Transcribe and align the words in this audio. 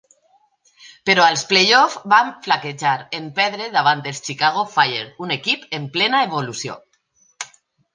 Però 1.09 1.25
als 1.25 1.43
playoff 1.51 1.99
van 2.15 2.33
flaquejar, 2.47 2.95
en 3.19 3.29
perdre 3.43 3.71
davant 3.79 4.05
els 4.15 4.25
Chicago 4.31 4.67
Fire, 4.75 5.07
un 5.29 5.39
equip 5.41 5.73
en 5.81 5.91
plena 5.99 6.29
evolució. 6.31 6.85